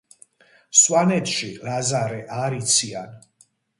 სვანეთში 0.83 1.49
ლაზარე 1.67 2.19
არ 2.41 2.57
იციან. 2.61 3.13